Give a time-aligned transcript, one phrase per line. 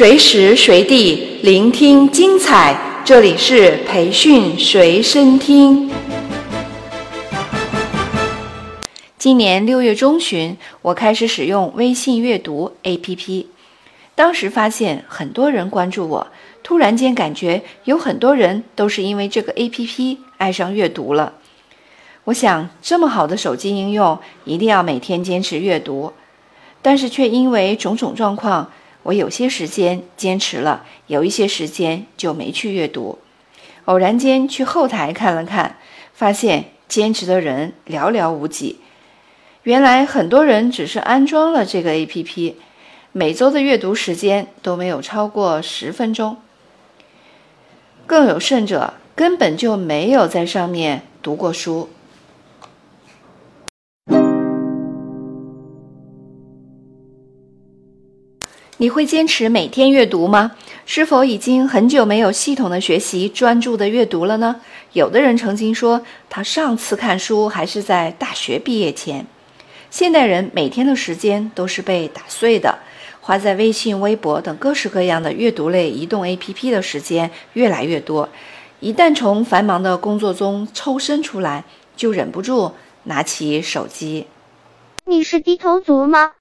[0.00, 2.74] 随时随地聆听精彩，
[3.04, 5.90] 这里是培训随身听。
[9.18, 13.44] 今年六月中旬，我开始使用微信阅读 APP，
[14.14, 16.26] 当时发现很多人关注我，
[16.62, 21.34] 突然间感觉有很多人都是因为这个 APP 爱上阅读了。
[22.24, 26.10] 我想，这么好的手机应用，一定要每天坚持阅读，
[26.80, 28.72] 但是却因为种种状况。
[29.02, 33.18] 我有些时间坚持了，有一些时间就没去阅读。
[33.86, 35.78] 偶然间去后台看了看，
[36.12, 38.78] 发现坚持的人寥寥无几。
[39.62, 42.54] 原来很多人只是安装了这个 APP，
[43.12, 46.36] 每周的阅读时间都没有超过十分钟。
[48.06, 51.88] 更有甚者，根本就没有在上面读过书。
[58.80, 60.52] 你会坚持每天阅读吗？
[60.86, 64.56] 是否已经很久没有系统的学习、专注的阅读了呢？
[64.94, 66.00] 有的人曾经说，
[66.30, 69.26] 他上次看书还是在大学毕业前。
[69.90, 72.78] 现代人每天的时间都是被打碎的，
[73.20, 78.30] 花在微信、微博等各式各样的阅读类移动 APP 的时间越来越多。
[78.80, 81.64] 一旦从繁忙的工作中抽身出来，
[81.98, 84.26] 就忍不住拿起手机。
[85.04, 86.32] 你是低头族吗？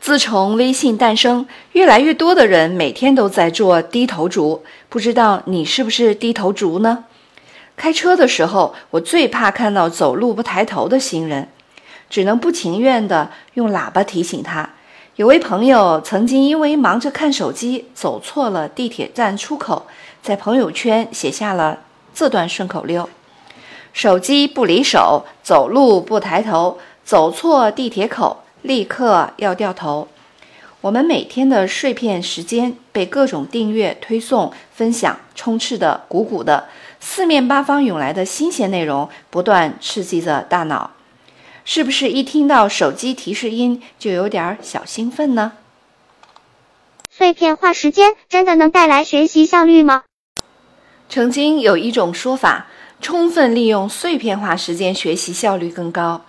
[0.00, 4.62] 自从微信诞生，越来越多的人每天都在做低头族。
[4.88, 7.04] 不知道你是不是低头族呢？
[7.76, 11.48] 开车的时候，我最怕看到走路不抬头的行人，
[12.08, 14.70] 只能不情愿地用喇叭提醒他。
[15.16, 19.86] 有位朋友曾经因为忙着看手机，走错了地铁站出口，
[20.22, 21.80] 在朋友圈写下了
[22.14, 23.08] 这段顺口溜
[23.92, 30.08] ：“手机不离手，走路不抬头，走错地铁口。”立刻要掉头。
[30.80, 36.68] 我们每天的碎片时间被各种订阅、推送、分享充斥的鼓鼓的，
[37.00, 40.92] 四面八方涌来的新鲜内容不断刺激着大脑，
[41.64, 45.54] 是不是一听到手机提示音就有点小兴奋呢？
[47.10, 50.04] 碎片化时间真的能带来学习效率吗？
[51.08, 52.68] 曾经有一种说法，
[53.00, 56.24] 充分利用碎片化时间学习效率更高。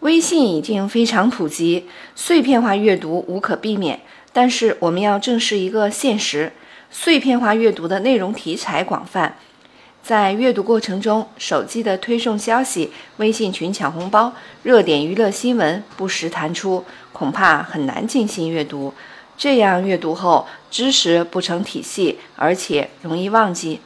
[0.00, 4.00] 微信已经非常普及，碎片化阅读无可避免。
[4.32, 6.52] 但是我们要正视一个现实：
[6.90, 9.36] 碎片化阅读的内容题材广泛，
[10.02, 18.94] 在阅读过程中，手机的推送消息、微信群抢红包、热点娱乐新闻不时弹出，恐怕很难进行阅读。
[19.36, 23.80] 这样阅读后，知识不成体系，而且容易忘记。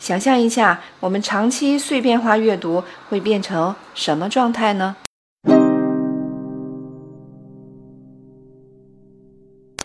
[0.00, 4.96] 想象一下，我们长期碎片化阅读会变成什么状态呢？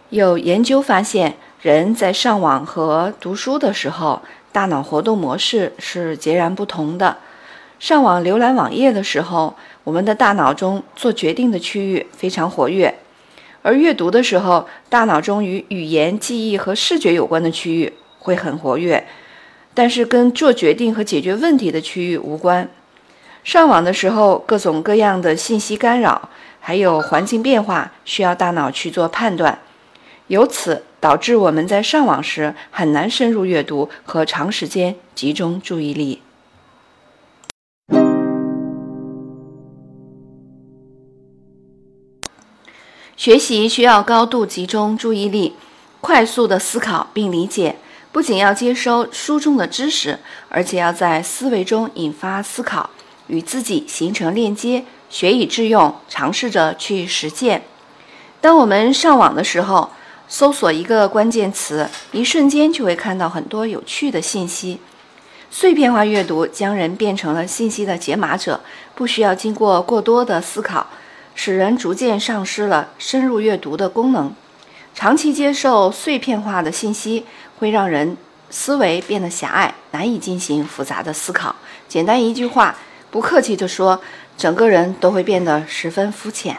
[0.09, 4.19] 有研究发现，人在上网和读书的时候，
[4.51, 7.17] 大脑活动模式是截然不同的。
[7.79, 12.91] 上网浏览网页的时候，我们的大脑中做决定的区域非常活跃；
[13.61, 19.05] 而阅读的时候，大脑中与语言、记忆和视觉有关的区域会很活跃，
[19.75, 22.67] 但是跟做决定和解决问题的区域无关。
[23.43, 29.59] 上网的时候，各种各样的信息干扰，还有环境变化，需要大脑去做判断。
[30.29, 36.21] 由此导致我们在上网时很难深入阅读和长时间集中注意力。
[43.17, 45.55] 学习需要高度集中注意力，
[45.99, 47.75] 快速的思考并理解。
[48.11, 52.91] 不仅要接收书中的知识，而且要在思维中引发思考，
[53.27, 57.63] 与自己形成链接，学以致用，尝试着去实践。
[58.39, 59.91] 当我们上网的时候，
[60.29, 64.79] 搜索一个关键词，一瞬间就会看到很多有趣的信息。
[65.51, 68.61] 碎片化阅读将人变成了信息的解码者，
[68.93, 70.85] 不需要经过过多的思考，
[71.33, 74.31] 使人逐渐丧失了深入阅读的功能。
[74.93, 77.25] 长期接受碎片化的信息，
[77.57, 78.15] 会让人
[78.51, 81.55] 思维变得狭隘，难以进行复杂的思考。
[81.87, 82.75] 简单一句话，
[83.09, 83.99] 不客气地说，
[84.37, 86.57] 整个人都会变得十分肤浅。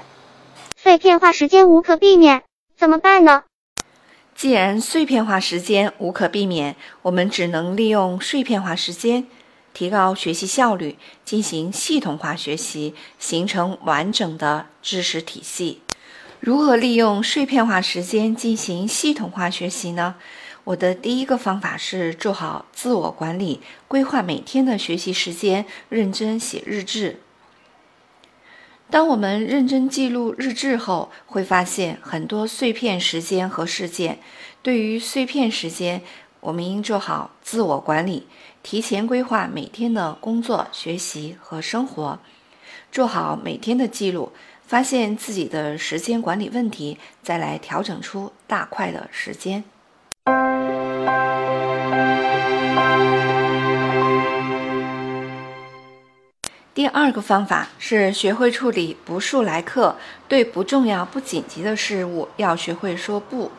[0.77, 2.43] 碎片化时间无可避免，
[2.77, 3.45] 怎么办呢？
[4.41, 9.27] 既然碎片化时间无可避免，我们只能利用碎片化时间
[9.75, 10.97] 提高学习效率，
[11.27, 15.83] 进行系统化学习，形成完整的知识体系。
[16.41, 20.15] 如何利用碎片化时间进行系统化学习呢？
[20.65, 27.21] 我的第一个方法是做好自我管理，规划每天的学习时间，认真写日志。
[28.91, 34.19] 当我们认真记录日志后，会发现很多碎片时间和事件，
[34.63, 36.03] 对于碎片时间，
[36.41, 38.27] 我们应做好自我管理，
[38.65, 42.19] 提前规划每天的工作、学习和生活，
[42.91, 44.33] 做好每天的记录，
[44.67, 49.63] 发现自己的时间管理问题，再来调整出大块的时间。
[56.73, 59.97] 第二个方法是学会处理不速来客，
[60.29, 63.51] 对不重要、不紧急的事物要学会说不。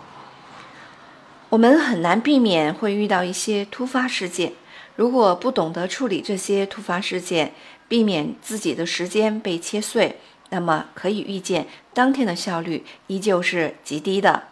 [1.49, 4.53] 我们很难避免会遇到一些突发事件，
[4.95, 7.53] 如果不懂得处理这些突发事件，
[7.89, 10.17] 避免自己的时间被切碎，
[10.49, 14.43] 那么可以预见当天的效率依旧是极低的。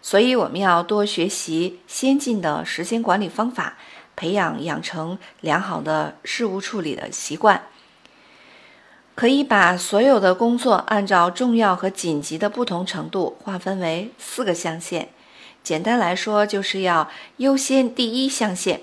[0.00, 3.76] 所以，我们要多学习先进的时间管理方法，
[4.14, 7.60] 培养养成良好的事务处理的习惯。
[9.14, 15.10] 可以把所有的工作按照重要和紧急的不同程度划分为四个象限。
[15.62, 18.80] 简单来说，就是要优先第一象限，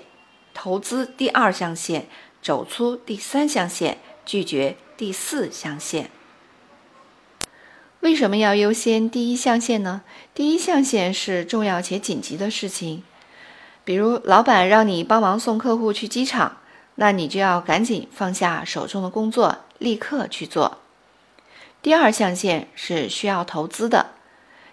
[0.54, 2.06] 投资第二象限，
[2.40, 6.10] 走出第三象限，拒绝第四象限。
[8.00, 10.00] 为什么要优先第一象限呢？
[10.32, 13.02] 第一象限是重要且紧急的事情，
[13.84, 16.56] 比如老板让你帮忙送客户去机场，
[17.00, 19.56] 那你就要赶紧放下手中的工作。
[19.80, 20.76] 立刻去做。
[21.80, 24.10] 第二象限是需要投资的，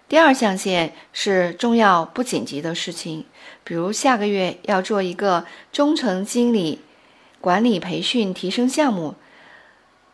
[0.06, 3.24] 第二象限是重要不紧急的事情，
[3.64, 6.80] 比如下个月要做一个中层经理
[7.40, 9.14] 管理培训提升项目，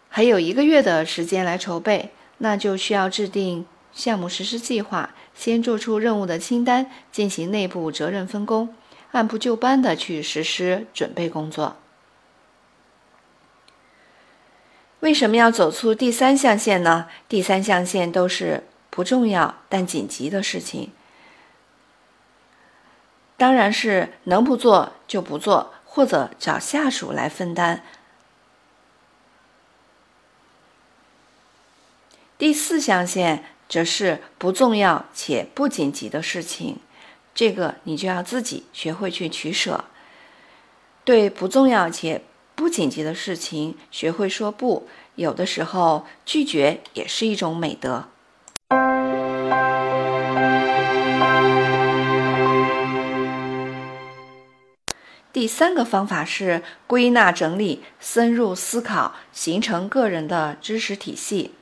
[0.08, 8.72] 还有一个月的时间来筹备，那就需要制定项目实施计划，先做出任务的清单，进行内部责任分工，
[9.10, 11.75] 按部就班的去实施准备工作。
[15.04, 17.10] 为什么要走出第三象限呢？
[17.28, 20.92] 第三象限都是不重要但紧急的事情，
[23.36, 27.84] 当然是能不做就不做，或者找下属来分担。
[32.38, 36.78] 第四象限则是不重要且不紧急的事情，
[37.34, 39.84] 这个你就要自己学会去取舍，
[41.04, 42.22] 对不重要且。
[42.54, 44.88] 不紧急的事情，学会说不。
[45.16, 48.08] 有的时候，拒绝也是一种美德。
[55.32, 61.52] 第三个方法是归纳整理、深入思考，形成个人的知识体系。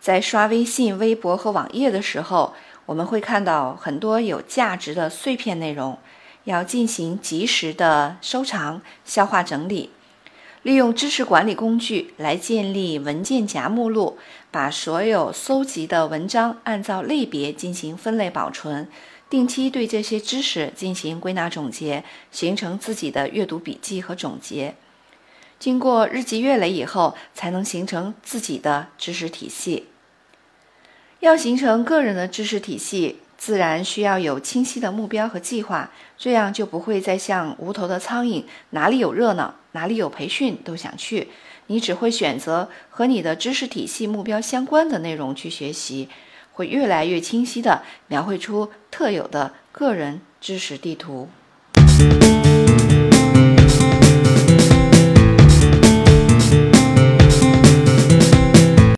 [0.00, 2.54] 在刷微信、微博和网页的时候，
[2.86, 5.96] 我们会看到很多有价值的碎片内容，
[6.42, 9.90] 要进行及时的收藏、消化、整理。
[10.64, 14.16] 利用知识管理工具来建立文件夹目录，
[14.50, 18.88] 把所有搜集的文章按照类别进行分类保存，
[19.28, 24.74] 定期对这些知识进行归纳总结，形成自己的阅读笔记和总结。
[25.58, 29.88] 经过日积月累以后，才能形成自己的知识体系。
[31.20, 33.18] 要形成个人的知识体系。
[33.44, 41.28] 自然需要有清晰的目标和计划，这样就不会再像无头的苍蝇，哪里有热闹，哪里有培训都想去。
[41.66, 46.08] 你只会选择和你的知识体系目标相关的内容去学习，
[46.52, 51.28] 会越来越清晰地描绘出特有的个人知识地图。